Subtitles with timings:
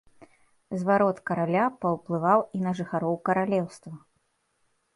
[0.83, 3.91] Зварот караля паўплывала і на жыхароў каралеўства.